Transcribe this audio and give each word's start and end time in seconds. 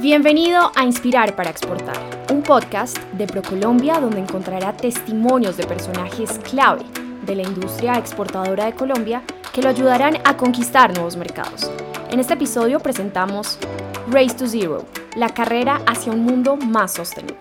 Bienvenido 0.00 0.72
a 0.76 0.84
Inspirar 0.86 1.36
para 1.36 1.50
Exportar, 1.50 1.98
un 2.32 2.42
podcast 2.42 2.96
de 3.12 3.26
ProColombia 3.26 4.00
donde 4.00 4.20
encontrará 4.20 4.74
testimonios 4.74 5.58
de 5.58 5.66
personajes 5.66 6.38
clave 6.38 6.86
de 7.26 7.34
la 7.34 7.42
industria 7.42 7.98
exportadora 7.98 8.64
de 8.64 8.72
Colombia 8.72 9.22
que 9.52 9.60
lo 9.60 9.68
ayudarán 9.68 10.16
a 10.24 10.38
conquistar 10.38 10.94
nuevos 10.94 11.18
mercados. 11.18 11.70
En 12.08 12.18
este 12.18 12.32
episodio 12.32 12.80
presentamos 12.80 13.58
Race 14.10 14.34
to 14.34 14.46
Zero, 14.46 14.86
la 15.16 15.28
carrera 15.34 15.82
hacia 15.86 16.12
un 16.12 16.24
mundo 16.24 16.56
más 16.56 16.94
sostenible. 16.94 17.36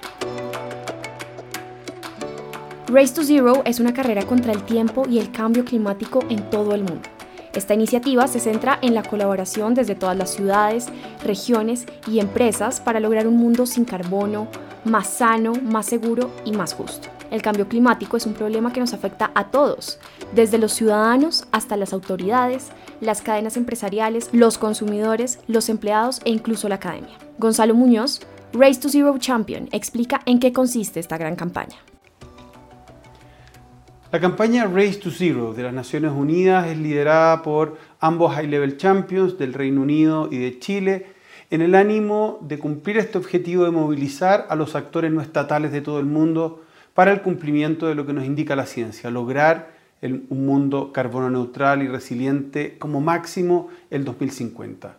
Race 2.88 3.14
to 3.14 3.24
Zero 3.24 3.62
es 3.64 3.80
una 3.80 3.94
carrera 3.94 4.26
contra 4.26 4.52
el 4.52 4.64
tiempo 4.64 5.06
y 5.10 5.20
el 5.20 5.32
cambio 5.32 5.64
climático 5.64 6.26
en 6.28 6.50
todo 6.50 6.76
el 6.76 6.84
mundo. 6.84 7.08
Esta 7.54 7.74
iniciativa 7.74 8.28
se 8.28 8.40
centra 8.40 8.78
en 8.82 8.94
la 8.94 9.04
colaboración 9.04 9.74
desde 9.74 9.96
todas 9.96 10.16
las 10.16 10.30
ciudades, 10.30 10.88
regiones 11.24 11.86
y 12.08 12.20
empresas 12.20 12.80
para 12.80 13.00
lograr 13.00 13.28
un 13.28 13.38
mundo 13.38 13.66
sin 13.66 13.86
carbono, 13.86 14.48
más 14.86 15.08
sano, 15.08 15.54
más 15.54 15.88
seguro 15.88 16.30
y 16.46 16.52
más 16.52 16.74
justo. 16.74 17.10
El 17.32 17.42
cambio 17.42 17.68
climático 17.68 18.18
es 18.18 18.26
un 18.26 18.34
problema 18.34 18.74
que 18.74 18.80
nos 18.80 18.94
afecta 18.94 19.32
a 19.36 19.52
todos, 19.52 20.00
desde 20.34 20.58
los 20.58 20.74
ciudadanos 20.74 21.46
hasta 21.52 21.78
las 21.78 21.94
autoridades, 21.94 22.70
las 23.02 23.22
cadenas 23.22 23.58
empresariales, 23.58 24.30
los 24.32 24.58
consumidores, 24.58 25.40
los 25.48 25.70
empleados 25.70 26.22
e 26.26 26.32
incluso 26.32 26.70
la 26.70 26.76
academia. 26.76 27.18
Gonzalo 27.38 27.76
Muñoz, 27.76 28.22
Race 28.54 28.80
to 28.80 28.90
Zero 28.90 29.16
Champion, 29.20 29.70
explica 29.72 30.22
en 30.26 30.40
qué 30.40 30.54
consiste 30.54 31.00
esta 31.00 31.18
gran 31.18 31.36
campaña. 31.36 31.78
La 34.12 34.20
campaña 34.20 34.66
Race 34.66 34.96
to 34.96 35.12
Zero 35.12 35.54
de 35.54 35.62
las 35.62 35.72
Naciones 35.72 36.12
Unidas 36.12 36.66
es 36.66 36.80
liderada 36.80 37.44
por 37.44 37.78
ambos 38.00 38.34
High 38.34 38.48
Level 38.48 38.76
Champions 38.76 39.38
del 39.38 39.54
Reino 39.54 39.82
Unido 39.82 40.30
y 40.32 40.40
de 40.40 40.58
Chile 40.58 41.06
en 41.52 41.62
el 41.62 41.76
ánimo 41.76 42.40
de 42.42 42.58
cumplir 42.58 42.98
este 42.98 43.20
objetivo 43.20 43.66
de 43.66 43.70
movilizar 43.70 44.48
a 44.50 44.56
los 44.56 44.76
actores 44.76 45.12
no 45.12 45.22
estatales 45.22 45.72
de 45.72 45.82
todo 45.82 46.00
el 46.00 46.08
mundo 46.08 46.64
para 46.96 47.12
el 47.12 47.22
cumplimiento 47.22 47.86
de 47.86 47.94
lo 47.94 48.08
que 48.08 48.14
nos 48.14 48.26
indica 48.26 48.56
la 48.56 48.66
ciencia, 48.66 49.12
lograr 49.12 49.78
un 50.02 50.44
mundo 50.44 50.92
carbono 50.92 51.30
neutral 51.30 51.84
y 51.84 51.88
resiliente 51.88 52.80
como 52.80 53.02
máximo 53.02 53.70
el 53.92 54.06
2050. 54.06 54.98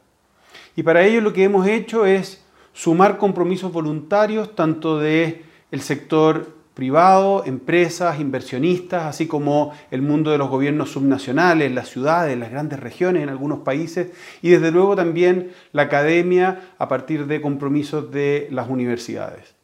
Y 0.77 0.85
para 0.85 1.03
ello 1.05 1.21
lo 1.21 1.33
que 1.33 1.43
hemos 1.43 1.67
hecho 1.67 2.07
es 2.07 2.45
sumar 2.73 3.19
compromisos 3.19 3.73
voluntarios 3.73 4.55
tanto 4.55 5.01
de 5.01 5.43
el 5.73 5.81
sector 5.81 6.60
privado, 6.81 7.45
empresas, 7.45 8.19
inversionistas, 8.21 9.05
así 9.05 9.27
como 9.27 9.75
el 9.91 10.01
mundo 10.01 10.31
de 10.31 10.39
los 10.39 10.49
gobiernos 10.49 10.91
subnacionales, 10.93 11.71
las 11.71 11.91
ciudades, 11.91 12.39
las 12.39 12.51
grandes 12.51 12.81
regiones 12.81 13.23
en 13.23 13.29
algunos 13.29 13.59
países 13.59 14.09
y 14.41 14.49
desde 14.49 14.71
luego 14.71 14.97
también 14.97 15.51
la 15.73 15.83
academia 15.83 16.73
a 16.79 16.89
partir 16.89 17.27
de 17.27 17.43
compromisos 17.43 18.11
de 18.11 18.49
las 18.51 18.71
universidades. 18.71 19.55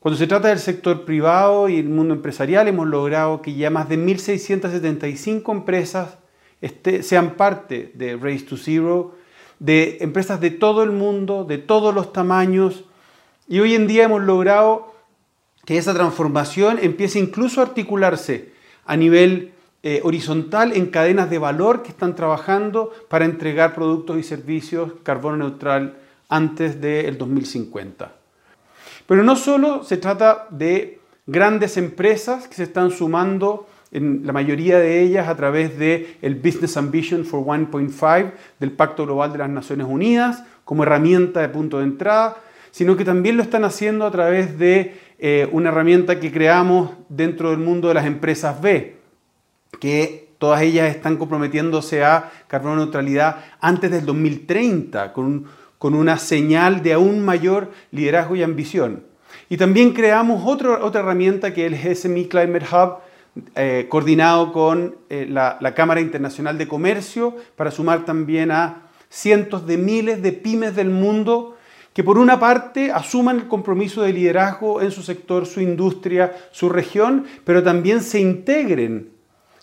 Cuando 0.00 0.18
se 0.18 0.26
trata 0.26 0.48
del 0.48 0.58
sector 0.58 1.04
privado 1.04 1.68
y 1.68 1.78
el 1.78 1.88
mundo 1.88 2.12
empresarial, 2.14 2.66
hemos 2.66 2.88
logrado 2.88 3.40
que 3.40 3.54
ya 3.54 3.70
más 3.70 3.88
de 3.88 3.96
1.675 3.96 5.52
empresas 5.52 6.18
sean 7.02 7.34
parte 7.36 7.92
de 7.94 8.16
Race 8.16 8.40
to 8.40 8.56
Zero, 8.56 9.14
de 9.60 9.98
empresas 10.00 10.40
de 10.40 10.50
todo 10.50 10.82
el 10.82 10.90
mundo, 10.90 11.44
de 11.44 11.58
todos 11.58 11.94
los 11.94 12.12
tamaños, 12.12 12.84
y 13.46 13.60
hoy 13.60 13.76
en 13.76 13.86
día 13.86 14.02
hemos 14.02 14.22
logrado 14.22 14.85
que 15.66 15.76
esa 15.76 15.92
transformación 15.92 16.78
empiece 16.80 17.18
incluso 17.18 17.60
a 17.60 17.64
articularse 17.64 18.52
a 18.86 18.96
nivel 18.96 19.52
eh, 19.82 20.00
horizontal 20.04 20.72
en 20.74 20.86
cadenas 20.86 21.28
de 21.28 21.38
valor 21.38 21.82
que 21.82 21.90
están 21.90 22.14
trabajando 22.16 22.92
para 23.08 23.24
entregar 23.24 23.74
productos 23.74 24.18
y 24.18 24.22
servicios 24.22 24.92
carbono 25.02 25.36
neutral 25.36 25.98
antes 26.28 26.80
del 26.80 27.18
2050. 27.18 28.12
Pero 29.06 29.22
no 29.22 29.36
solo 29.36 29.84
se 29.84 29.96
trata 29.96 30.46
de 30.50 31.00
grandes 31.26 31.76
empresas 31.76 32.48
que 32.48 32.54
se 32.54 32.62
están 32.62 32.90
sumando 32.90 33.68
en 33.92 34.26
la 34.26 34.32
mayoría 34.32 34.78
de 34.78 35.02
ellas 35.02 35.28
a 35.28 35.36
través 35.36 35.78
del 35.78 36.16
el 36.22 36.34
Business 36.36 36.76
Ambition 36.76 37.24
for 37.24 37.44
1.5 37.44 38.32
del 38.58 38.72
Pacto 38.72 39.04
Global 39.04 39.32
de 39.32 39.38
las 39.38 39.50
Naciones 39.50 39.86
Unidas 39.88 40.42
como 40.64 40.82
herramienta 40.82 41.40
de 41.40 41.48
punto 41.48 41.78
de 41.78 41.84
entrada, 41.84 42.36
sino 42.72 42.96
que 42.96 43.04
también 43.04 43.36
lo 43.36 43.42
están 43.42 43.64
haciendo 43.64 44.04
a 44.04 44.10
través 44.10 44.58
de 44.58 45.05
eh, 45.18 45.48
una 45.52 45.70
herramienta 45.70 46.20
que 46.20 46.30
creamos 46.30 46.90
dentro 47.08 47.50
del 47.50 47.58
mundo 47.58 47.88
de 47.88 47.94
las 47.94 48.06
empresas 48.06 48.60
B, 48.60 48.96
que 49.80 50.28
todas 50.38 50.60
ellas 50.62 50.94
están 50.94 51.16
comprometiéndose 51.16 52.04
a 52.04 52.30
carbono 52.48 52.76
neutralidad 52.76 53.44
antes 53.60 53.90
del 53.90 54.04
2030, 54.04 55.12
con, 55.14 55.46
con 55.78 55.94
una 55.94 56.18
señal 56.18 56.82
de 56.82 56.92
aún 56.92 57.24
mayor 57.24 57.70
liderazgo 57.92 58.36
y 58.36 58.42
ambición. 58.42 59.04
Y 59.48 59.56
también 59.56 59.92
creamos 59.92 60.42
otra 60.44 61.00
herramienta 61.00 61.54
que 61.54 61.66
es 61.66 61.84
el 61.84 61.96
SME 61.96 62.28
Climate 62.28 62.66
Hub, 62.70 62.98
eh, 63.54 63.86
coordinado 63.88 64.52
con 64.52 64.96
eh, 65.08 65.26
la, 65.28 65.58
la 65.60 65.74
Cámara 65.74 66.00
Internacional 66.00 66.58
de 66.58 66.68
Comercio, 66.68 67.36
para 67.54 67.70
sumar 67.70 68.04
también 68.04 68.50
a 68.50 68.82
cientos 69.08 69.66
de 69.66 69.78
miles 69.78 70.22
de 70.22 70.32
pymes 70.32 70.74
del 70.74 70.90
mundo 70.90 71.55
que 71.96 72.04
por 72.04 72.18
una 72.18 72.38
parte 72.38 72.92
asuman 72.92 73.36
el 73.36 73.48
compromiso 73.48 74.02
de 74.02 74.12
liderazgo 74.12 74.82
en 74.82 74.90
su 74.90 75.02
sector, 75.02 75.46
su 75.46 75.62
industria, 75.62 76.36
su 76.50 76.68
región, 76.68 77.24
pero 77.42 77.62
también 77.62 78.02
se 78.02 78.20
integren 78.20 79.12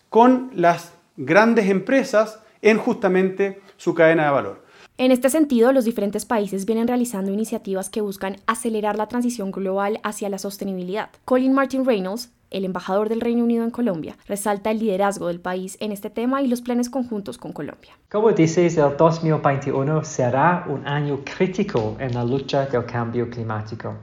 con 0.09 0.49
las 0.55 0.93
grandes 1.15 1.69
empresas 1.69 2.39
en 2.63 2.79
justamente 2.79 3.61
su 3.77 3.93
cadena 3.93 4.25
de 4.25 4.31
valor. 4.31 4.63
En 4.97 5.11
este 5.11 5.29
sentido, 5.29 5.71
los 5.73 5.85
diferentes 5.85 6.25
países 6.25 6.65
vienen 6.65 6.87
realizando 6.87 7.31
iniciativas 7.31 7.91
que 7.91 8.01
buscan 8.01 8.37
acelerar 8.47 8.97
la 8.97 9.07
transición 9.07 9.51
global 9.51 9.99
hacia 10.01 10.27
la 10.27 10.39
sostenibilidad. 10.39 11.09
Colin 11.25 11.53
Martin 11.53 11.85
Reynolds, 11.85 12.31
el 12.53 12.65
embajador 12.65 13.09
del 13.09 13.19
Reino 13.19 13.43
Unido 13.43 13.63
en 13.63 13.71
Colombia, 13.71 14.15
resalta 14.27 14.71
el 14.71 14.79
liderazgo 14.79 15.27
del 15.27 15.41
país 15.41 15.75
en 15.79 15.91
este 15.91 16.09
tema 16.09 16.41
y 16.41 16.47
los 16.47 16.61
planes 16.61 16.89
conjuntos 16.89 17.37
con 17.37 17.51
Colombia. 17.51 17.93
Como 18.09 18.31
dices, 18.31 18.77
el 18.77 18.95
2021 18.95 20.03
será 20.03 20.65
un 20.69 20.87
año 20.87 21.19
crítico 21.23 21.97
en 21.99 22.13
la 22.13 22.23
lucha 22.23 22.67
del 22.67 22.85
cambio 22.85 23.29
climático, 23.29 23.95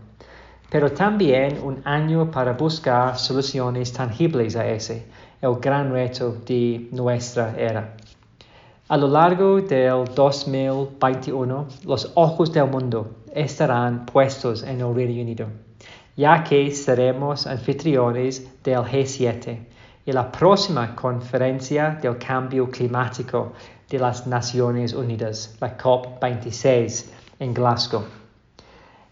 pero 0.68 0.90
también 0.92 1.60
un 1.62 1.80
año 1.84 2.30
para 2.30 2.52
buscar 2.52 3.16
soluciones 3.16 3.92
tangibles 3.92 4.56
a 4.56 4.66
ese, 4.66 5.06
el 5.40 5.54
gran 5.60 5.92
reto 5.92 6.36
de 6.44 6.88
nuestra 6.90 7.54
era. 7.56 7.96
A 8.88 8.96
lo 8.96 9.06
largo 9.06 9.60
del 9.60 10.04
2021, 10.16 11.68
los 11.84 12.10
ojos 12.16 12.52
del 12.52 12.66
mundo 12.66 13.18
estarán 13.32 14.04
puestos 14.04 14.64
en 14.64 14.80
el 14.80 14.92
Reino 14.92 15.22
Unido 15.22 15.69
ya 16.16 16.42
que 16.44 16.70
seremos 16.70 17.46
anfitriones 17.46 18.62
del 18.62 18.80
G7 18.80 19.58
y 20.04 20.12
la 20.12 20.30
próxima 20.30 20.94
conferencia 20.94 21.98
del 22.02 22.18
cambio 22.18 22.70
climático 22.70 23.52
de 23.88 23.98
las 23.98 24.26
Naciones 24.26 24.92
Unidas, 24.94 25.56
la 25.60 25.76
COP26, 25.76 27.06
en 27.38 27.54
Glasgow. 27.54 28.04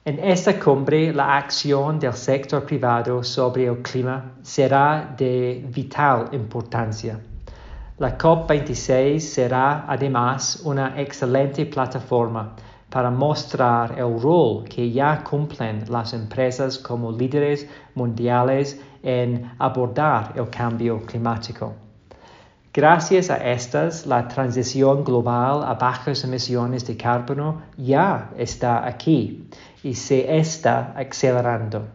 En 0.05 0.19
esta 0.21 0.59
cumbre, 0.59 1.13
la 1.13 1.37
acción 1.37 1.99
del 1.99 2.15
sector 2.15 2.65
privado 2.65 3.23
sobre 3.23 3.67
el 3.67 3.83
clima 3.83 4.33
será 4.43 5.15
de 5.17 5.65
vital 5.69 6.31
importancia. 6.33 7.21
La 7.99 8.17
COP26 8.17 9.19
será 9.19 9.85
además 9.87 10.61
una 10.65 10.99
excelente 11.01 11.67
plataforma 11.67 12.55
para 12.91 13.11
mostrar 13.11 13.99
el 13.99 14.21
rol 14.21 14.65
que 14.65 14.91
ya 14.91 15.23
cumplen 15.23 15.85
las 15.89 16.13
empresas 16.13 16.79
como 16.79 17.13
líderes 17.13 17.69
mundiales 17.95 18.81
en 19.03 19.51
abordar 19.59 20.33
el 20.37 20.49
cambio 20.49 21.01
climático. 21.05 21.75
Gracias 22.73 23.31
a 23.31 23.37
estas, 23.37 24.07
la 24.07 24.29
transición 24.29 25.03
global 25.03 25.65
a 25.65 25.75
bajas 25.75 26.23
emisiones 26.25 26.87
de 26.87 26.97
carbono 26.97 27.63
ya 27.77 28.31
está 28.37 28.87
aquí 28.87 29.49
y 29.83 29.95
se 29.95 30.37
está 30.39 30.95
acelerando. 30.97 31.89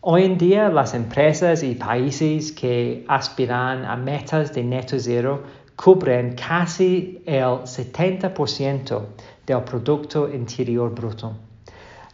Hoy 0.00 0.24
en 0.24 0.36
día 0.36 0.68
las 0.68 0.92
empresas 0.92 1.62
y 1.62 1.74
países 1.74 2.52
que 2.52 3.06
aspiran 3.08 3.86
a 3.86 3.96
metas 3.96 4.52
de 4.52 4.62
neto 4.62 4.96
cero 4.98 5.42
cubren 5.76 6.34
casi 6.34 7.22
el 7.26 7.64
70% 7.64 9.02
del 9.46 9.62
Producto 9.62 10.28
Interior 10.32 10.94
Bruto. 10.94 11.32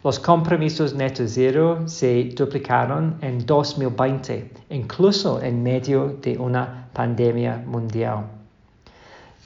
Los 0.03 0.19
compromisos 0.19 0.95
neto 0.95 1.23
cero 1.27 1.83
se 1.85 2.23
duplicaron 2.35 3.17
en 3.21 3.45
2020, 3.45 4.51
incluso 4.71 5.39
en 5.41 5.61
medio 5.61 6.17
de 6.21 6.37
una 6.39 6.89
pandemia 6.91 7.63
mundial. 7.67 8.25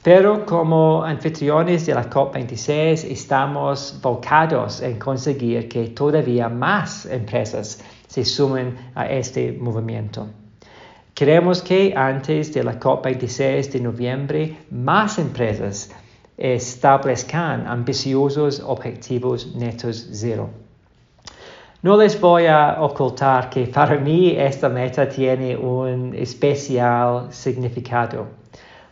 Pero 0.02 0.46
como 0.46 1.04
anfitriones 1.04 1.86
de 1.88 1.96
la 1.96 2.10
COP26 2.10 3.06
estamos 3.10 4.00
volcados 4.02 4.82
en 4.82 4.98
conseguir 4.98 5.68
que 5.68 5.88
todavía 5.90 6.48
más 6.48 7.06
empresas 7.08 7.84
se 8.08 8.24
sumen 8.24 8.78
a 8.96 9.10
este 9.10 9.52
movimiento. 9.52 10.28
Queremos 11.16 11.62
que 11.62 11.94
antes 11.96 12.54
de 12.54 12.62
la 12.62 12.78
COP26 12.78 13.72
de 13.72 13.80
noviembre 13.80 14.58
más 14.70 15.18
empresas 15.18 15.90
establezcan 16.38 17.66
ambiciosos 17.68 18.60
objetivos 18.60 19.56
netos 19.56 20.10
cero. 20.12 20.50
No 21.84 21.96
les 21.96 22.20
voy 22.20 22.48
a 22.48 22.76
ocultar 22.82 23.50
que 23.50 23.66
para 23.68 23.98
mí 23.98 24.36
esta 24.38 24.68
meta 24.68 25.08
tiene 25.08 25.56
un 25.56 26.14
especial 26.14 27.32
significado. 27.32 28.28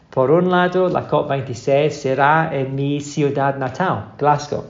Por 0.09 0.31
un 0.31 0.49
lado, 0.49 0.87
la 0.87 1.05
COP26 1.09 1.89
será 1.89 2.51
en 2.53 2.73
mi 2.73 3.01
ciudad 3.01 3.57
natal, 3.57 4.13
Glasgow. 4.17 4.63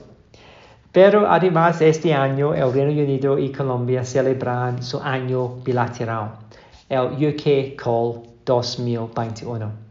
Pero 0.90 1.30
además 1.30 1.80
este 1.80 2.12
año 2.12 2.52
el 2.52 2.72
Reino 2.72 3.00
Unido 3.00 3.38
y 3.38 3.52
Colombia 3.52 4.04
celebran 4.04 4.82
su 4.82 4.98
año 5.00 5.56
bilateral, 5.64 6.43
el 6.88 7.06
UK 7.28 7.76
Call 7.76 8.22
2021. 8.44 9.84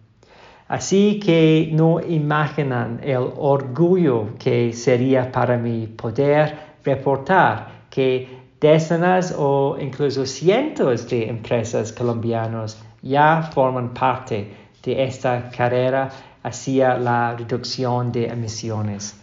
Así 0.68 1.19
que 1.19 1.69
no 1.74 2.00
imaginan 2.00 3.00
el 3.04 3.30
orgullo 3.38 4.30
que 4.40 4.74
sería 4.74 5.31
para 5.31 5.57
mí 5.57 5.88
poder 5.88 6.57
reportar 6.84 7.86
que 7.90 8.28
decenas 8.60 9.36
o 9.38 9.78
incluso 9.80 10.25
cientos 10.25 11.07
de 11.10 11.30
empresas 11.30 11.92
colombianas 11.92 12.81
ya 13.01 13.50
forman 13.54 13.94
parte 13.94 14.51
de 14.84 15.04
esta 15.04 15.50
carrera 15.50 16.10
hacia 16.44 16.98
la 16.98 17.36
reducción 17.36 18.12
de 18.12 18.28
emisiones, 18.28 19.16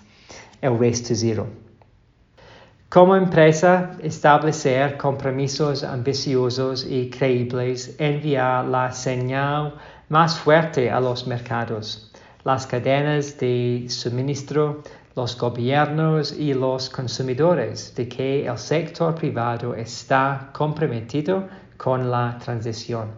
el 0.60 0.78
Race 0.78 1.02
to 1.02 1.14
Zero. 1.14 1.59
Como 2.90 3.14
empresa, 3.14 3.92
establecer 4.02 4.98
compromisos 4.98 5.84
ambiciosos 5.84 6.84
y 6.84 7.08
creíbles 7.08 7.94
envía 8.00 8.64
la 8.64 8.90
señal 8.90 9.76
más 10.08 10.36
fuerte 10.36 10.90
a 10.90 10.98
los 10.98 11.24
mercados, 11.24 12.10
las 12.42 12.66
cadenas 12.66 13.38
de 13.38 13.86
suministro, 13.88 14.82
los 15.14 15.38
gobiernos 15.38 16.32
y 16.32 16.52
los 16.52 16.90
consumidores 16.90 17.94
de 17.94 18.08
que 18.08 18.44
el 18.44 18.58
sector 18.58 19.14
privado 19.14 19.72
está 19.76 20.50
comprometido 20.52 21.46
con 21.76 22.10
la 22.10 22.36
transición. 22.44 23.12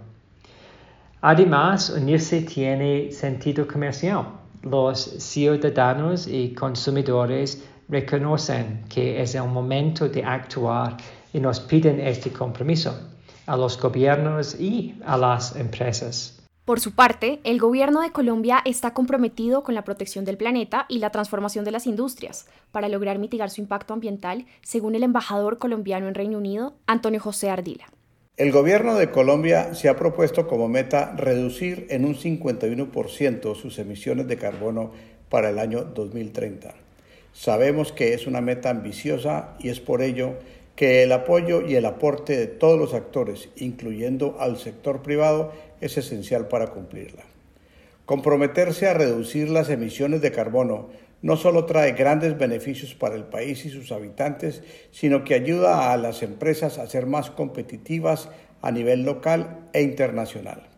Además, 1.22 1.88
unirse 1.88 2.42
tiene 2.42 3.10
sentido 3.10 3.66
comercial. 3.66 4.26
Los 4.64 5.00
ciudadanos 5.00 6.26
y 6.26 6.52
consumidores 6.52 7.64
reconocen 7.92 8.84
que 8.88 9.20
es 9.20 9.34
el 9.34 9.44
momento 9.44 10.08
de 10.08 10.24
actuar 10.24 10.96
y 11.32 11.38
nos 11.38 11.60
piden 11.60 12.00
este 12.00 12.32
compromiso 12.32 12.98
a 13.46 13.56
los 13.56 13.78
gobiernos 13.78 14.58
y 14.58 14.94
a 15.04 15.18
las 15.18 15.54
empresas. 15.56 16.38
Por 16.64 16.80
su 16.80 16.92
parte, 16.92 17.40
el 17.44 17.58
gobierno 17.58 18.00
de 18.00 18.12
Colombia 18.12 18.62
está 18.64 18.94
comprometido 18.94 19.62
con 19.62 19.74
la 19.74 19.84
protección 19.84 20.24
del 20.24 20.38
planeta 20.38 20.86
y 20.88 21.00
la 21.00 21.10
transformación 21.10 21.64
de 21.64 21.72
las 21.72 21.86
industrias 21.86 22.46
para 22.70 22.88
lograr 22.88 23.18
mitigar 23.18 23.50
su 23.50 23.60
impacto 23.60 23.92
ambiental, 23.92 24.46
según 24.62 24.94
el 24.94 25.02
embajador 25.02 25.58
colombiano 25.58 26.08
en 26.08 26.14
Reino 26.14 26.38
Unido, 26.38 26.74
Antonio 26.86 27.20
José 27.20 27.50
Ardila. 27.50 27.86
El 28.38 28.52
gobierno 28.52 28.94
de 28.94 29.10
Colombia 29.10 29.74
se 29.74 29.90
ha 29.90 29.96
propuesto 29.96 30.46
como 30.46 30.68
meta 30.68 31.14
reducir 31.16 31.86
en 31.90 32.06
un 32.06 32.14
51% 32.14 33.54
sus 33.54 33.78
emisiones 33.78 34.28
de 34.28 34.38
carbono 34.38 34.92
para 35.28 35.50
el 35.50 35.58
año 35.58 35.82
2030. 35.82 36.81
Sabemos 37.32 37.92
que 37.92 38.14
es 38.14 38.26
una 38.26 38.40
meta 38.40 38.70
ambiciosa 38.70 39.54
y 39.58 39.68
es 39.70 39.80
por 39.80 40.02
ello 40.02 40.34
que 40.76 41.02
el 41.02 41.12
apoyo 41.12 41.66
y 41.66 41.74
el 41.74 41.84
aporte 41.84 42.36
de 42.36 42.46
todos 42.46 42.78
los 42.78 42.94
actores, 42.94 43.48
incluyendo 43.56 44.36
al 44.38 44.58
sector 44.58 45.02
privado, 45.02 45.52
es 45.80 45.98
esencial 45.98 46.48
para 46.48 46.68
cumplirla. 46.68 47.24
Comprometerse 48.06 48.88
a 48.88 48.94
reducir 48.94 49.48
las 49.48 49.70
emisiones 49.70 50.20
de 50.20 50.32
carbono 50.32 50.88
no 51.22 51.36
solo 51.36 51.66
trae 51.66 51.92
grandes 51.92 52.36
beneficios 52.36 52.94
para 52.94 53.14
el 53.14 53.24
país 53.24 53.64
y 53.64 53.70
sus 53.70 53.92
habitantes, 53.92 54.62
sino 54.90 55.24
que 55.24 55.34
ayuda 55.34 55.92
a 55.92 55.96
las 55.96 56.22
empresas 56.22 56.78
a 56.78 56.86
ser 56.88 57.06
más 57.06 57.30
competitivas 57.30 58.28
a 58.60 58.70
nivel 58.72 59.04
local 59.04 59.68
e 59.72 59.82
internacional. 59.82 60.68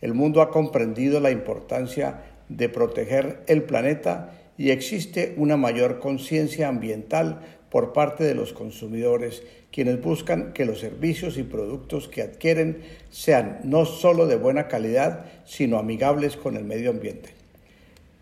El 0.00 0.14
mundo 0.14 0.42
ha 0.42 0.50
comprendido 0.50 1.20
la 1.20 1.30
importancia 1.30 2.22
de 2.48 2.68
proteger 2.68 3.42
el 3.46 3.62
planeta 3.62 4.39
y 4.60 4.72
existe 4.72 5.32
una 5.38 5.56
mayor 5.56 6.00
conciencia 6.00 6.68
ambiental 6.68 7.40
por 7.70 7.94
parte 7.94 8.24
de 8.24 8.34
los 8.34 8.52
consumidores, 8.52 9.42
quienes 9.72 10.02
buscan 10.02 10.52
que 10.52 10.66
los 10.66 10.80
servicios 10.80 11.38
y 11.38 11.44
productos 11.44 12.08
que 12.08 12.20
adquieren 12.20 12.82
sean 13.08 13.60
no 13.64 13.86
solo 13.86 14.26
de 14.26 14.36
buena 14.36 14.68
calidad, 14.68 15.24
sino 15.46 15.78
amigables 15.78 16.36
con 16.36 16.58
el 16.58 16.64
medio 16.64 16.90
ambiente. 16.90 17.30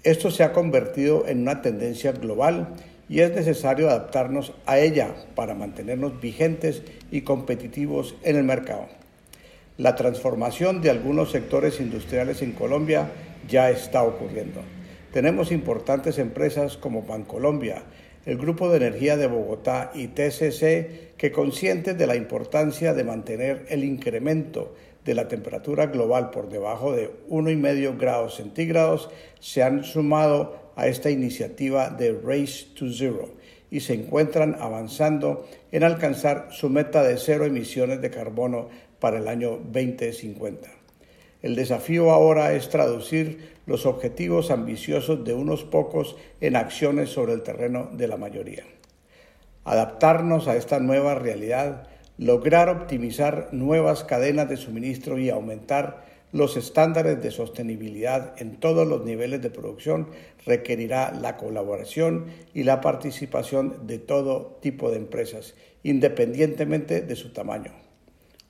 Esto 0.05 0.31
se 0.31 0.45
ha 0.45 0.53
convertido 0.53 1.27
en 1.27 1.41
una 1.41 1.61
tendencia 1.61 2.13
global 2.13 2.69
y 3.09 3.19
es 3.19 3.35
necesario 3.35 3.89
adaptarnos 3.89 4.53
a 4.65 4.79
ella 4.79 5.17
para 5.35 5.57
mantenernos 5.57 6.21
vigentes 6.21 6.83
y 7.11 7.23
competitivos 7.23 8.15
en 8.23 8.37
el 8.37 8.45
mercado. 8.45 8.87
La 9.77 9.97
transformación 9.97 10.83
de 10.83 10.91
algunos 10.91 11.33
sectores 11.33 11.81
industriales 11.81 12.43
en 12.43 12.53
Colombia 12.53 13.11
ya 13.49 13.71
está 13.71 14.05
ocurriendo. 14.05 14.78
Tenemos 15.13 15.53
importantes 15.53 16.19
empresas 16.19 16.77
como 16.77 17.03
Bancolombia, 17.03 17.83
el 18.27 18.37
Grupo 18.37 18.69
de 18.69 18.77
Energía 18.77 19.17
de 19.17 19.27
Bogotá 19.27 19.91
y 19.95 20.09
TCC, 20.09 21.17
que 21.17 21.33
conscientes 21.33 21.97
de 21.97 22.07
la 22.07 22.15
importancia 22.15 22.93
de 22.93 23.05
mantener 23.05 23.65
el 23.71 23.85
incremento 23.85 24.75
de 25.07 25.15
la 25.15 25.27
temperatura 25.27 25.87
global 25.87 26.31
por 26.31 26.51
debajo 26.51 26.93
de 26.93 27.11
1,5 27.31 27.99
grados 27.99 28.37
centígrados, 28.37 29.09
se 29.41 29.63
han 29.63 29.83
sumado 29.83 30.73
a 30.77 30.89
esta 30.89 31.11
iniciativa 31.11 31.89
de 31.89 32.13
Race 32.13 32.67
to 32.75 32.93
Zero 32.93 33.31
y 33.71 33.81
se 33.81 33.95
encuentran 33.95 34.57
avanzando 34.61 35.49
en 35.73 35.85
alcanzar 35.85 36.49
su 36.51 36.69
meta 36.69 37.03
de 37.03 37.17
cero 37.17 37.47
emisiones 37.47 38.03
de 38.03 38.11
carbono 38.11 38.69
para 39.01 39.19
el 39.19 39.29
año 39.29 39.59
2050. 39.73 40.69
El 41.41 41.55
desafío 41.55 42.11
ahora 42.11 42.53
es 42.55 42.69
traducir 42.69 43.58
los 43.69 43.87
objetivos 43.87 44.51
ambiciosos 44.51 45.25
de 45.25 45.35
unos 45.35 45.63
pocos 45.63 46.17
en 46.41 46.57
acciones 46.57 47.11
sobre 47.11 47.35
el 47.35 47.43
terreno 47.43 47.91
de 47.93 48.09
la 48.09 48.17
mayoría. 48.17 48.65
Adaptarnos 49.65 50.49
a 50.49 50.57
esta 50.57 50.81
nueva 50.81 51.15
realidad, 51.15 51.87
lograr 52.17 52.71
optimizar 52.71 53.51
nuevas 53.53 54.05
cadenas 54.05 54.49
de 54.49 54.57
suministro 54.57 55.19
y 55.19 55.29
aumentar 55.29 56.09
los 56.33 56.57
estándares 56.57 57.23
de 57.23 57.31
sostenibilidad 57.31 58.35
en 58.41 58.57
todos 58.57 58.87
los 58.87 59.05
niveles 59.05 59.43
de 59.43 59.51
producción 59.51 60.09
requerirá 60.45 61.13
la 61.13 61.37
colaboración 61.37 62.27
y 62.55 62.65
la 62.65 62.81
participación 62.81 63.87
de 63.87 63.99
todo 63.99 64.59
tipo 64.61 64.91
de 64.91 64.97
empresas, 64.97 65.55
independientemente 65.83 67.03
de 67.03 67.17
su 67.17 67.33
tamaño. 67.33 67.73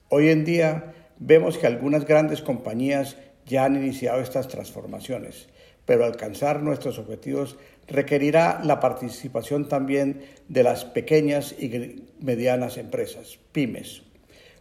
Hoy 0.08 0.28
en 0.30 0.44
día, 0.44 0.94
Vemos 1.20 1.58
que 1.58 1.66
algunas 1.66 2.06
grandes 2.06 2.42
compañías 2.42 3.16
ya 3.48 3.64
han 3.64 3.76
iniciado 3.76 4.20
estas 4.20 4.46
transformaciones, 4.46 5.48
pero 5.84 6.04
alcanzar 6.04 6.62
nuestros 6.62 6.98
objetivos 6.98 7.58
requerirá 7.88 8.60
la 8.62 8.78
participación 8.78 9.68
también 9.68 10.22
de 10.48 10.62
las 10.62 10.84
pequeñas 10.84 11.54
y 11.58 12.04
medianas 12.20 12.76
empresas, 12.76 13.38
pymes. 13.52 14.02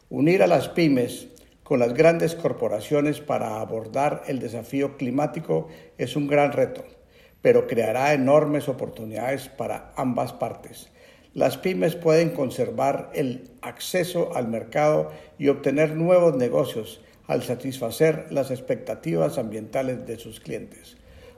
Unir 0.09 0.41
a 0.41 0.47
las 0.47 0.69
pymes 0.69 1.27
con 1.63 1.79
las 1.79 1.93
grandes 1.93 2.33
corporaciones 2.33 3.19
para 3.19 3.59
abordar 3.59 4.23
el 4.27 4.39
desafío 4.39 4.97
climático 4.97 5.67
es 5.97 6.15
un 6.15 6.27
gran 6.27 6.53
reto, 6.53 6.85
pero 7.41 7.67
creará 7.67 8.13
enormes 8.13 8.69
oportunidades 8.69 9.49
para 9.49 9.91
ambas 9.97 10.33
partes 10.33 10.89
las 11.37 11.55
pymes 11.55 11.95
pueden 11.95 12.31
conservar 12.31 13.11
el 13.13 13.51
acceso 13.61 14.35
al 14.35 14.47
mercado 14.47 15.11
y 15.37 15.49
obtener 15.49 15.95
nuevos 15.95 16.35
negocios 16.35 16.99
al 17.27 17.43
satisfacer 17.43 18.27
las 18.31 18.51
expectativas 18.51 19.37
ambientales 19.37 20.05
de 20.07 20.17
sus 20.17 20.39
clientes. 20.39 20.97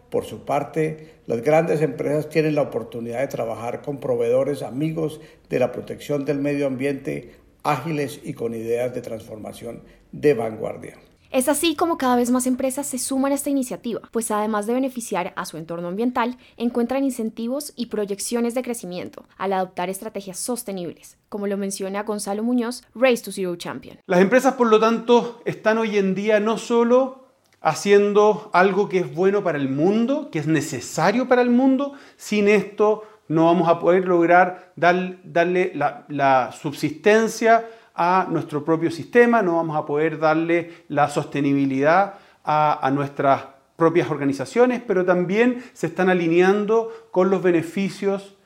Por 0.10 0.26
su 0.26 0.46
parte, 0.46 1.16
las 1.28 1.42
grandes 1.42 1.82
empresas 1.82 2.30
tienen 2.30 2.56
la 2.56 2.64
oportunidad 2.64 3.20
de 3.20 3.28
trabajar 3.28 3.82
con 3.82 4.00
proveedores 4.00 4.64
amigos 4.64 5.20
de 5.50 5.60
la 5.60 5.72
protección 5.72 6.26
del 6.26 6.40
medio 6.40 6.66
ambiente, 6.66 7.36
ágiles 7.64 8.20
y 8.24 8.34
con 8.34 8.56
ideas 8.56 8.94
de 8.94 9.02
transformación 9.02 9.84
de 10.12 10.34
vanguardia. 10.34 11.09
Es 11.32 11.48
así 11.48 11.76
como 11.76 12.00
cada 12.00 12.16
vez 12.16 12.32
más 12.32 12.48
empresas 12.48 12.88
se 12.88 12.98
suman 12.98 13.32
a 13.32 13.36
esta 13.36 13.52
iniciativa, 13.52 14.02
pues 14.12 14.32
además 14.32 14.66
de 14.66 14.74
beneficiar 14.74 15.32
a 15.36 15.46
su 15.46 15.58
entorno 15.58 15.88
ambiental, 15.88 16.38
encuentran 16.58 17.04
incentivos 17.04 17.72
y 17.76 17.86
proyecciones 17.86 18.56
de 18.56 18.64
crecimiento 18.64 19.26
al 19.38 19.54
adoptar 19.54 19.92
estrategias 19.92 20.40
sostenibles, 20.40 21.18
como 21.30 21.46
lo 21.46 21.56
menciona 21.56 22.02
Gonzalo 22.02 22.42
Muñoz, 22.42 22.82
Race 22.96 23.24
to 23.24 23.32
Zero 23.32 23.56
Champion. 23.58 24.00
Las 24.08 24.22
empresas, 24.22 24.56
por 24.56 24.70
lo 24.70 24.80
tanto, 24.80 25.44
están 25.46 25.78
hoy 25.78 26.00
en 26.00 26.16
día 26.16 26.40
no 26.40 26.58
solo 26.58 27.28
haciendo 27.62 28.50
algo 28.52 28.90
que 28.90 28.98
es 28.98 29.14
bueno 29.14 29.44
para 29.44 29.60
el 29.60 29.70
mundo, 29.70 30.32
que 30.32 30.40
es 30.40 30.48
necesario 30.48 31.28
para 31.28 31.44
el 31.44 31.52
mundo, 31.52 31.94
sin 32.18 32.48
esto 32.48 33.04
no 33.28 33.46
vamos 33.46 33.70
a 33.70 33.78
poder 33.78 34.08
lograr 34.08 34.74
darle 34.76 35.74
la, 35.76 36.06
la 36.08 36.52
subsistencia 36.60 37.68
a 38.02 38.28
nuestro 38.30 38.64
propio 38.64 38.92
sistema, 38.92 39.42
no 39.42 39.58
vamos 39.58 39.76
a 39.76 39.86
poder 39.86 40.20
darle 40.20 40.72
la 40.88 41.10
sostenibilidad 41.10 42.14
a, 42.46 42.90
nuestras 42.94 43.44
propias 43.76 44.10
organizaciones, 44.10 44.82
pero 44.88 45.04
también 45.04 45.62
se 45.74 45.88
están 45.88 46.10
alineando 46.10 46.94
con 47.12 47.30
los 47.30 47.44
beneficios 47.44 48.38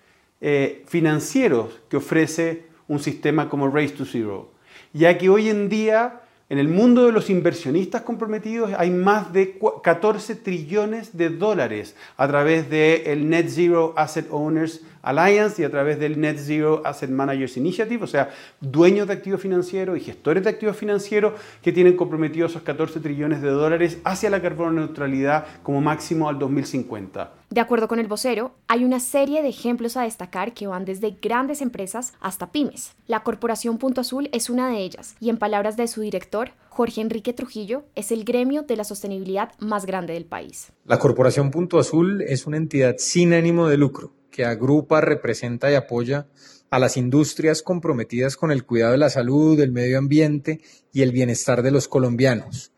eh, 0.42 0.84
financieros 0.88 1.80
que 1.88 1.98
ofrece 1.98 2.66
un 2.88 2.98
sistema 2.98 3.48
como 3.48 3.70
Race 3.70 3.94
to 3.94 4.06
Zero, 4.06 4.50
ya 4.92 5.20
que 5.20 5.30
hoy 5.30 5.50
en 5.50 5.70
día 5.70 6.23
en 6.54 6.60
el 6.60 6.68
mundo 6.68 7.08
de 7.08 7.12
los 7.12 7.32
inversionistas 7.32 8.04
comprometidos 8.04 8.74
hay 8.78 8.92
más 8.92 9.34
de 9.34 9.58
14 9.84 10.36
trillones 10.36 11.18
de 11.18 11.30
dólares 11.30 11.96
a 12.16 12.28
través 12.28 12.70
del 12.70 13.28
Net 13.28 13.48
Zero 13.50 13.96
Asset 13.98 14.28
Owners 14.30 14.82
Alliance 15.02 15.60
y 15.60 15.66
a 15.66 15.72
través 15.72 15.98
del 15.98 16.22
Net 16.22 16.38
Zero 16.38 16.84
Asset 16.86 17.10
Managers 17.10 17.58
Initiative, 17.58 18.04
o 18.04 18.08
sea, 18.08 18.30
dueños 18.62 19.08
de 19.08 19.14
activos 19.14 19.42
financieros 19.42 19.98
y 19.98 20.02
gestores 20.02 20.44
de 20.44 20.52
activos 20.52 20.78
financieros 20.78 21.34
que 21.64 21.72
tienen 21.72 21.98
comprometidos 21.98 22.52
esos 22.52 22.62
14 22.62 23.00
trillones 23.00 23.42
de 23.42 23.50
dólares 23.50 23.98
hacia 24.04 24.30
la 24.30 24.40
carbono 24.40 24.74
neutralidad 24.74 25.48
como 25.64 25.82
máximo 25.82 26.30
al 26.30 26.38
2050. 26.38 27.32
De 27.54 27.62
acuerdo 27.62 27.88
con 27.88 28.00
el 28.00 28.08
vocero, 28.08 28.56
hay 28.68 28.84
una 28.84 29.00
serie 29.00 29.44
de 29.44 29.50
ejemplos 29.50 29.96
a 29.96 30.02
destacar 30.02 30.56
que 30.56 30.66
van 30.66 30.86
desde 30.86 31.16
grandes 31.22 31.62
empresas 31.62 32.14
hasta 32.20 32.52
pymes. 32.52 32.94
La 33.06 33.22
Corporación 33.22 33.78
Punto 33.78 34.02
Azul 34.02 34.28
es 34.34 34.50
una 34.50 34.70
de 34.70 34.80
ellas 34.80 35.16
y 35.20 35.30
en 35.30 35.38
palabras 35.38 35.78
de 35.78 35.88
su 35.88 36.02
director, 36.02 36.54
Jorge 36.70 37.02
Enrique 37.02 37.32
Trujillo, 37.32 37.84
es 37.94 38.12
el 38.12 38.24
gremio 38.24 38.64
de 38.64 38.76
la 38.76 38.84
sostenibilidad 38.84 39.52
más 39.60 39.86
grande 39.86 40.14
del 40.14 40.26
país. 40.26 40.72
La 40.86 40.98
Corporación 40.98 41.52
Punto 41.52 41.78
Azul 41.78 42.24
es 42.24 42.48
una 42.48 42.58
entidad 42.58 42.96
sin 42.98 43.34
ánimo 43.34 43.68
de 43.68 43.78
lucro 43.78 44.16
que 44.32 44.46
agrupa, 44.46 45.00
representa 45.02 45.70
y 45.72 45.76
apoya 45.76 46.26
a 46.72 46.80
las 46.80 46.98
industrias 46.98 47.62
comprometidas 47.62 48.36
con 48.36 48.52
el 48.52 48.66
cuidado 48.66 48.94
de 48.94 48.98
la 48.98 49.12
salud, 49.12 49.56
del 49.56 49.72
medio 49.72 50.00
ambiente 50.00 50.60
y 50.92 51.04
el 51.04 51.12
bienestar 51.12 51.62
de 51.62 51.70
los 51.70 51.88
colombianos. 51.88 52.72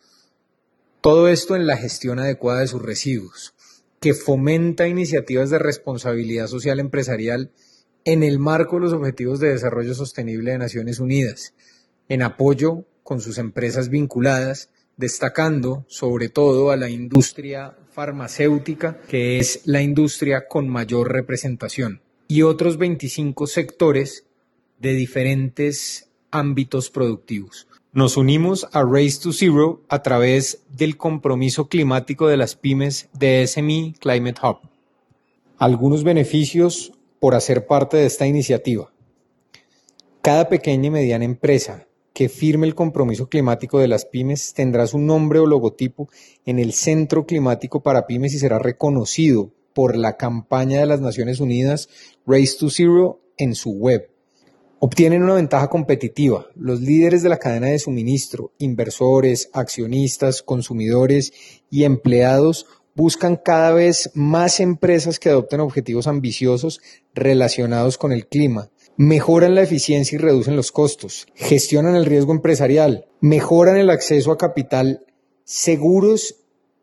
Todo 0.99 1.29
esto 1.29 1.55
en 1.55 1.65
la 1.65 1.77
gestión 1.77 2.19
adecuada 2.19 2.59
de 2.59 2.67
sus 2.67 2.81
residuos, 2.81 3.54
que 4.05 4.13
fomenta 4.13 4.87
iniciativas 4.87 5.49
de 5.49 5.57
responsabilidad 5.57 6.45
social 6.45 6.79
empresarial 6.79 7.49
en 8.03 8.21
el 8.21 8.37
marco 8.37 8.75
de 8.75 8.83
los 8.83 8.93
Objetivos 8.93 9.39
de 9.39 9.49
Desarrollo 9.49 9.95
Sostenible 9.95 10.51
de 10.51 10.59
Naciones 10.59 10.99
Unidas, 10.99 11.55
en 12.07 12.21
apoyo 12.21 12.85
con 13.01 13.19
sus 13.19 13.39
empresas 13.39 13.89
vinculadas, 13.89 14.69
destacando 14.95 15.85
sobre 15.87 16.29
todo 16.29 16.69
a 16.69 16.77
la 16.77 16.87
industria 16.87 17.75
farmacéutica, 17.93 19.01
que 19.07 19.39
es 19.39 19.61
la 19.65 19.81
industria 19.81 20.47
con 20.47 20.69
mayor 20.69 21.11
representación, 21.11 22.03
y 22.27 22.43
otros 22.43 22.77
25 22.77 23.47
sectores 23.47 24.27
de 24.77 24.93
diferentes 24.93 26.11
ámbitos 26.29 26.91
productivos. 26.91 27.67
Nos 27.95 28.17
unimos 28.17 28.67
a 28.73 28.83
Race 28.83 29.21
to 29.23 29.31
Zero 29.31 29.81
a 29.87 30.03
través 30.03 30.65
del 30.69 30.97
compromiso 30.97 31.69
climático 31.69 32.27
de 32.27 32.35
las 32.35 32.57
pymes 32.57 33.07
de 33.13 33.47
SME 33.47 33.93
Climate 34.01 34.41
Hub. 34.43 34.57
Algunos 35.57 36.03
beneficios 36.03 36.91
por 37.21 37.35
hacer 37.35 37.67
parte 37.67 37.95
de 37.95 38.05
esta 38.05 38.27
iniciativa. 38.27 38.91
Cada 40.21 40.49
pequeña 40.49 40.87
y 40.87 40.91
mediana 40.91 41.23
empresa 41.23 41.87
que 42.11 42.27
firme 42.27 42.67
el 42.67 42.75
compromiso 42.75 43.29
climático 43.29 43.79
de 43.79 43.87
las 43.87 44.03
pymes 44.03 44.53
tendrá 44.53 44.87
su 44.87 44.99
nombre 44.99 45.39
o 45.39 45.45
logotipo 45.45 46.09
en 46.45 46.59
el 46.59 46.73
Centro 46.73 47.25
Climático 47.25 47.81
para 47.81 48.07
Pymes 48.07 48.33
y 48.33 48.39
será 48.39 48.59
reconocido 48.59 49.51
por 49.73 49.95
la 49.95 50.17
campaña 50.17 50.81
de 50.81 50.85
las 50.85 50.99
Naciones 50.99 51.39
Unidas 51.39 51.87
Race 52.27 52.57
to 52.59 52.69
Zero 52.69 53.21
en 53.37 53.55
su 53.55 53.71
web. 53.71 54.09
Obtienen 54.79 55.23
una 55.23 55.35
ventaja 55.35 55.69
competitiva. 55.69 56.47
Los 56.55 56.81
líderes 56.81 57.23
de 57.23 57.29
la 57.29 57.37
cadena 57.37 57.67
de 57.67 57.79
suministro, 57.79 58.51
inversores, 58.57 59.49
accionistas, 59.53 60.41
consumidores 60.43 61.33
y 61.69 61.85
empleados 61.85 62.67
buscan 62.93 63.35
cada 63.35 63.71
vez 63.71 64.11
más 64.13 64.59
empresas 64.59 65.19
que 65.19 65.29
adopten 65.29 65.59
objetivos 65.59 66.07
ambiciosos 66.07 66.81
relacionados 67.13 67.97
con 67.97 68.11
el 68.11 68.27
clima. 68.27 68.69
Mejoran 68.97 69.55
la 69.55 69.63
eficiencia 69.63 70.15
y 70.15 70.19
reducen 70.19 70.55
los 70.55 70.71
costos, 70.71 71.27
gestionan 71.35 71.95
el 71.95 72.05
riesgo 72.05 72.31
empresarial, 72.31 73.07
mejoran 73.19 73.77
el 73.77 73.89
acceso 73.89 74.31
a 74.31 74.37
capital 74.37 75.05
seguros, 75.43 76.35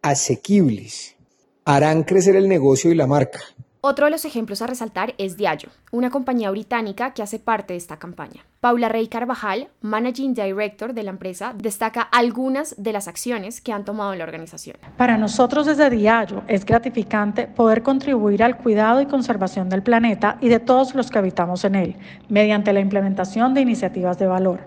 asequibles, 0.03 1.17
harán 1.65 2.05
crecer 2.05 2.37
el 2.37 2.49
negocio 2.49 2.91
y 2.91 2.95
la 2.95 3.07
marca, 3.07 3.41
otro 3.85 4.05
de 4.07 4.13
los 4.13 4.25
ejemplos 4.25 4.63
a 4.63 4.69
resaltar 4.69 5.15
es 5.19 5.37
Diallo, 5.37 5.69
una 5.91 6.09
compañía 6.09 6.51
británica 6.53 7.13
que 7.15 7.23
hace 7.23 7.41
parte 7.41 7.75
de 7.75 7.79
esta 7.79 7.99
campaña. 7.99 8.45
Paula 8.61 8.89
Rey 8.89 9.09
Carvajal, 9.09 9.71
Managing 9.81 10.35
Director 10.35 10.95
de 10.95 11.03
la 11.03 11.11
empresa, 11.11 11.53
destaca 11.57 12.01
algunas 12.01 12.81
de 12.81 12.93
las 12.93 13.09
acciones 13.09 13.61
que 13.61 13.73
han 13.73 13.85
tomado 13.85 14.15
la 14.15 14.23
organización. 14.23 14.77
Para 14.97 15.19
nosotros 15.19 15.67
desde 15.67 15.91
Diallo 15.91 16.45
es 16.47 16.65
gratificante 16.65 17.49
poder 17.49 17.83
contribuir 17.83 18.45
al 18.45 18.57
cuidado 18.57 19.01
y 19.01 19.07
conservación 19.07 19.69
del 19.69 19.83
planeta 19.83 20.39
y 20.41 20.49
de 20.49 20.61
todos 20.61 20.95
los 20.95 21.11
que 21.11 21.19
habitamos 21.19 21.65
en 21.65 21.75
él, 21.75 21.97
mediante 22.29 22.73
la 22.73 22.79
implementación 22.79 23.53
de 23.53 23.63
iniciativas 23.63 24.17
de 24.17 24.29
valor. 24.29 24.61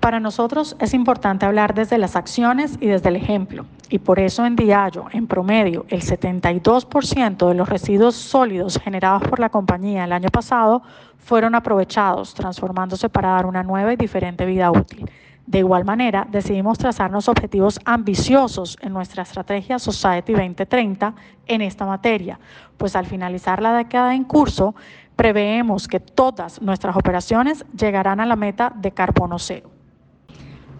Para 0.00 0.20
nosotros 0.20 0.76
es 0.78 0.94
importante 0.94 1.44
hablar 1.44 1.74
desde 1.74 1.98
las 1.98 2.14
acciones 2.14 2.78
y 2.80 2.86
desde 2.86 3.08
el 3.08 3.16
ejemplo, 3.16 3.66
y 3.90 3.98
por 3.98 4.20
eso 4.20 4.46
en 4.46 4.54
Diallo, 4.54 5.06
en 5.12 5.26
promedio, 5.26 5.86
el 5.88 6.02
72% 6.02 7.48
de 7.48 7.54
los 7.54 7.68
residuos 7.68 8.14
sólidos 8.14 8.78
generados 8.78 9.24
por 9.24 9.40
la 9.40 9.48
compañía 9.48 10.04
el 10.04 10.12
año 10.12 10.28
pasado 10.28 10.82
fueron 11.18 11.56
aprovechados, 11.56 12.32
transformándose 12.32 13.08
para 13.08 13.30
dar 13.30 13.46
una 13.46 13.64
nueva 13.64 13.92
y 13.92 13.96
diferente 13.96 14.46
vida 14.46 14.70
útil. 14.70 15.10
De 15.46 15.58
igual 15.58 15.84
manera, 15.84 16.28
decidimos 16.30 16.78
trazarnos 16.78 17.28
objetivos 17.28 17.80
ambiciosos 17.84 18.78
en 18.80 18.92
nuestra 18.92 19.24
estrategia 19.24 19.80
Society 19.80 20.32
2030 20.32 21.14
en 21.46 21.60
esta 21.60 21.86
materia, 21.86 22.38
pues 22.76 22.94
al 22.94 23.06
finalizar 23.06 23.60
la 23.60 23.72
década 23.72 24.14
en 24.14 24.24
curso, 24.24 24.76
preveemos 25.16 25.88
que 25.88 25.98
todas 25.98 26.62
nuestras 26.62 26.96
operaciones 26.96 27.64
llegarán 27.76 28.20
a 28.20 28.26
la 28.26 28.36
meta 28.36 28.72
de 28.76 28.92
carbono 28.92 29.38
cero. 29.38 29.77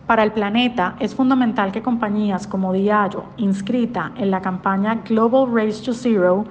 Para 0.09 0.23
el 0.23 0.33
planeta 0.33 0.97
es 1.01 1.15
fundamental 1.15 1.71
que 1.71 1.83
compañías 1.83 2.47
como 2.47 2.73
Diallo, 2.73 3.25
inscrita 3.37 4.13
en 4.17 4.31
la 4.31 4.41
campaña 4.41 5.03
Global 5.07 5.55
Race 5.55 5.85
to 5.85 5.93
Zero, 5.93 6.47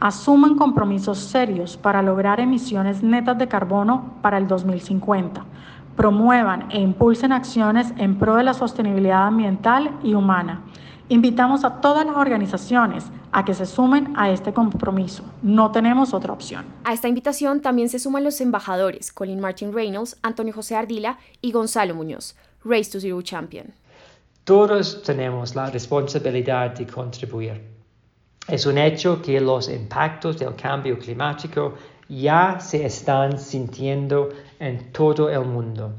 asuman 0.00 0.56
compromisos 0.56 1.18
serios 1.18 1.76
para 1.76 2.00
lograr 2.00 2.40
emisiones 2.40 3.02
netas 3.02 3.36
de 3.36 3.46
carbono 3.46 4.14
para 4.22 4.38
el 4.38 4.48
2050, 4.48 5.44
promuevan 5.96 6.70
e 6.70 6.80
impulsen 6.80 7.32
acciones 7.32 7.92
en 7.98 8.18
pro 8.18 8.36
de 8.36 8.44
la 8.44 8.54
sostenibilidad 8.54 9.26
ambiental 9.26 9.90
y 10.02 10.14
humana. 10.14 10.62
Invitamos 11.10 11.66
a 11.66 11.82
todas 11.82 12.06
las 12.06 12.16
organizaciones 12.16 13.04
a 13.32 13.44
que 13.44 13.52
se 13.52 13.66
sumen 13.66 14.14
a 14.16 14.30
este 14.30 14.54
compromiso. 14.54 15.24
No 15.42 15.72
tenemos 15.72 16.14
otra 16.14 16.32
opción. 16.32 16.64
A 16.84 16.94
esta 16.94 17.08
invitación 17.08 17.60
también 17.60 17.90
se 17.90 17.98
suman 17.98 18.24
los 18.24 18.40
embajadores 18.40 19.12
Colin 19.12 19.40
Martin 19.40 19.74
Reynolds, 19.74 20.16
Antonio 20.22 20.54
José 20.54 20.74
Ardila 20.74 21.18
y 21.42 21.52
Gonzalo 21.52 21.94
Muñoz 21.94 22.34
Race 22.68 22.90
to 22.90 23.00
Zero 23.00 23.22
Champion. 23.22 23.72
Todos 24.44 25.02
tenemos 25.02 25.54
la 25.54 25.70
responsabilidad 25.70 26.74
de 26.76 26.86
contribuir. 26.86 27.60
Es 28.46 28.66
un 28.66 28.78
hecho 28.78 29.20
que 29.20 29.40
los 29.40 29.68
impactos 29.68 30.38
del 30.38 30.54
cambio 30.54 30.98
climático 30.98 31.74
ya 32.08 32.58
se 32.60 32.84
están 32.84 33.38
sintiendo 33.38 34.30
en 34.58 34.92
todo 34.92 35.28
el 35.28 35.44
mundo. 35.44 35.92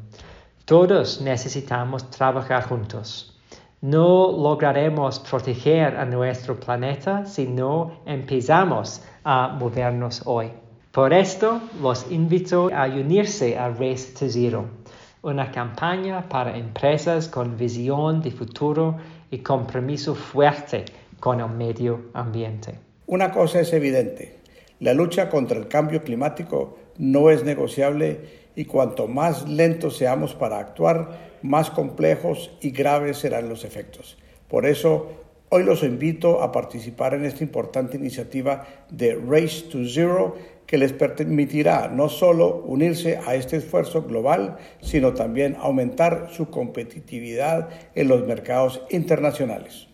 Todos 0.65 1.21
necesitamos 1.21 2.09
trabajar 2.09 2.67
juntos. 2.67 3.35
No 3.81 4.31
lograremos 4.31 5.19
proteger 5.19 5.95
a 5.95 6.05
nuestro 6.05 6.59
planeta 6.59 7.25
si 7.25 7.45
no 7.45 8.01
empezamos 8.05 9.01
a 9.23 9.49
movernos 9.49 10.21
hoy. 10.25 10.51
Por 10.91 11.13
esto, 11.13 11.61
los 11.81 12.11
invito 12.11 12.69
a 12.73 12.87
unirse 12.87 13.57
a 13.57 13.69
Race 13.69 14.11
to 14.17 14.27
Zero 14.27 14.78
una 15.21 15.51
campaña 15.51 16.29
para 16.29 16.57
empresas 16.57 17.27
con 17.27 17.57
visión 17.57 18.21
de 18.21 18.31
futuro 18.31 18.97
y 19.29 19.39
compromiso 19.39 20.15
fuerte 20.15 20.85
con 21.19 21.41
el 21.41 21.49
medio 21.49 22.05
ambiente. 22.13 22.75
Una 23.05 23.31
cosa 23.31 23.59
es 23.59 23.73
evidente, 23.73 24.39
la 24.79 24.93
lucha 24.93 25.29
contra 25.29 25.57
el 25.57 25.67
cambio 25.67 26.03
climático 26.03 26.77
no 26.97 27.29
es 27.29 27.43
negociable 27.43 28.21
y 28.55 28.63
cuanto 28.65 29.07
más 29.07 29.47
lentos 29.49 29.97
seamos 29.97 30.35
para 30.35 30.59
actuar, 30.59 31.37
más 31.41 31.69
complejos 31.69 32.51
y 32.61 32.71
graves 32.71 33.17
serán 33.17 33.49
los 33.49 33.65
efectos. 33.65 34.17
Por 34.47 34.65
eso, 34.65 35.09
hoy 35.49 35.63
los 35.63 35.83
invito 35.83 36.41
a 36.41 36.53
participar 36.53 37.13
en 37.13 37.25
esta 37.25 37.43
importante 37.43 37.97
iniciativa 37.97 38.65
de 38.89 39.15
Race 39.15 39.63
to 39.69 39.79
Zero 39.85 40.35
que 40.69 40.77
les 40.77 40.93
permitirá 40.93 41.87
no 41.87 42.09
solo 42.09 42.63
unirse 42.67 43.19
a 43.25 43.33
este 43.33 43.57
esfuerzo 43.57 44.03
global, 44.03 44.57
sino 44.83 45.15
también 45.15 45.57
aumentar 45.59 46.29
su 46.31 46.51
competitividad 46.51 47.69
en 47.95 48.07
los 48.07 48.27
mercados 48.27 48.83
internacionales. 48.91 49.87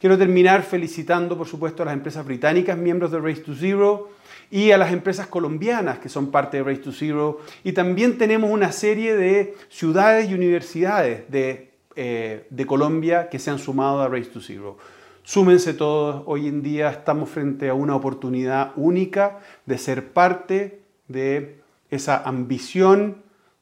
Quiero 0.00 0.16
terminar 0.16 0.62
felicitando, 0.62 1.36
por 1.36 1.46
supuesto, 1.46 1.82
a 1.82 1.86
las 1.86 1.92
empresas 1.92 2.24
británicas, 2.24 2.78
miembros 2.78 3.10
de 3.10 3.20
Race 3.20 3.42
to 3.42 3.54
Zero, 3.54 4.08
y 4.50 4.70
a 4.70 4.78
las 4.78 4.94
empresas 4.94 5.26
colombianas 5.26 5.98
que 5.98 6.08
son 6.08 6.30
parte 6.30 6.56
de 6.56 6.62
Race 6.62 6.80
to 6.80 6.92
Zero. 6.92 7.40
Y 7.62 7.72
también 7.72 8.16
tenemos 8.16 8.50
una 8.50 8.72
serie 8.72 9.14
de 9.14 9.56
ciudades 9.68 10.30
y 10.30 10.32
universidades 10.34 11.30
de, 11.30 11.72
eh, 11.96 12.46
Colombia 12.66 13.28
que 13.28 13.38
se 13.38 13.50
han 13.50 13.58
sumado 13.58 14.00
a 14.00 14.08
Race 14.08 14.30
to 14.30 14.40
Zero. 14.40 14.78
Súmense 15.28 15.74
todos, 15.74 16.22
hoy 16.24 16.48
en 16.48 16.62
día 16.62 16.88
estamos 16.88 17.28
frente 17.28 17.68
a 17.68 17.74
una 17.74 17.94
oportunidad 17.94 18.72
única 18.76 19.40
de 19.66 19.76
ser 19.76 20.14
parte 20.14 20.80
de 21.06 21.60
esa 21.90 22.22
ambición 22.22 23.18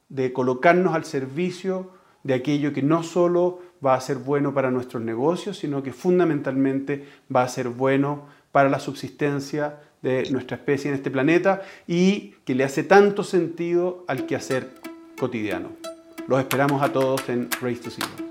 de 0.07 0.31
colocarnos 0.31 0.95
al 0.95 1.03
servicio 1.03 1.91
de 2.23 2.35
aquello 2.35 2.71
que 2.71 2.83
no 2.83 3.03
solo 3.03 3.59
va 3.85 3.95
a 3.95 3.99
ser 3.99 4.15
bueno 4.15 4.53
para 4.53 4.71
nuestros 4.71 5.03
negocios, 5.03 5.57
sino 5.57 5.83
que 5.83 5.91
fundamentalmente 5.91 7.05
va 7.35 7.43
a 7.43 7.49
ser 7.49 7.67
bueno 7.67 8.27
para 8.53 8.69
la 8.69 8.79
subsistencia 8.79 9.81
de 10.01 10.31
nuestra 10.31 10.55
especie 10.55 10.87
en 10.87 10.95
este 10.95 11.11
planeta 11.11 11.63
y 11.85 12.35
que 12.45 12.55
le 12.55 12.63
hace 12.63 12.83
tanto 12.83 13.25
sentido 13.25 14.05
al 14.07 14.25
quehacer 14.25 14.69
cotidiano. 15.19 15.71
Los 16.29 16.39
esperamos 16.39 16.81
a 16.81 16.93
todos 16.93 17.27
en 17.27 17.49
Race 17.61 17.81
to 17.81 17.89
Zero. 17.89 18.26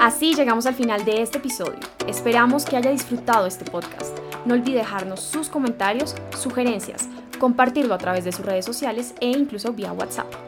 Así 0.00 0.32
llegamos 0.34 0.64
al 0.66 0.74
final 0.74 1.04
de 1.04 1.22
este 1.22 1.38
episodio. 1.38 1.80
Esperamos 2.06 2.64
que 2.64 2.76
haya 2.76 2.92
disfrutado 2.92 3.46
este 3.48 3.68
podcast. 3.68 4.16
No 4.44 4.54
olvide 4.54 4.78
dejarnos 4.78 5.18
sus 5.18 5.48
comentarios, 5.48 6.14
sugerencias, 6.36 7.08
compartirlo 7.40 7.94
a 7.94 7.98
través 7.98 8.24
de 8.24 8.30
sus 8.30 8.46
redes 8.46 8.64
sociales 8.64 9.12
e 9.20 9.26
incluso 9.26 9.72
vía 9.72 9.92
WhatsApp. 9.92 10.47